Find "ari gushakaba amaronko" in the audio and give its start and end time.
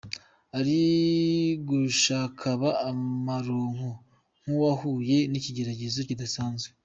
0.57-3.89